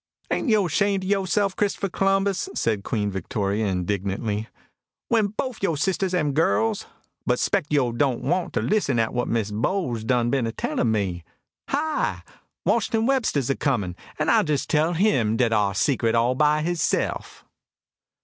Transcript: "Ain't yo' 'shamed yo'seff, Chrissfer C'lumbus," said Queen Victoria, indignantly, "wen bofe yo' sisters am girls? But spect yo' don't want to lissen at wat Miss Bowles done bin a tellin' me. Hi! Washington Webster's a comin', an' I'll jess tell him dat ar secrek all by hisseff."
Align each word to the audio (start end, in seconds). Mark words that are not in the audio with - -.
"Ain't 0.31 0.49
yo' 0.49 0.67
'shamed 0.67 1.03
yo'seff, 1.03 1.55
Chrissfer 1.55 1.87
C'lumbus," 1.87 2.49
said 2.57 2.83
Queen 2.83 3.11
Victoria, 3.11 3.67
indignantly, 3.67 4.47
"wen 5.11 5.27
bofe 5.27 5.61
yo' 5.61 5.75
sisters 5.75 6.15
am 6.15 6.31
girls? 6.33 6.87
But 7.27 7.37
spect 7.37 7.71
yo' 7.71 7.91
don't 7.91 8.23
want 8.23 8.53
to 8.53 8.63
lissen 8.63 8.97
at 8.97 9.13
wat 9.13 9.27
Miss 9.27 9.51
Bowles 9.51 10.03
done 10.03 10.31
bin 10.31 10.47
a 10.47 10.51
tellin' 10.51 10.91
me. 10.91 11.23
Hi! 11.69 12.23
Washington 12.65 13.05
Webster's 13.05 13.51
a 13.51 13.55
comin', 13.55 13.95
an' 14.17 14.29
I'll 14.29 14.43
jess 14.43 14.65
tell 14.65 14.93
him 14.93 15.37
dat 15.37 15.53
ar 15.53 15.75
secrek 15.75 16.15
all 16.15 16.33
by 16.33 16.63
hisseff." 16.63 17.43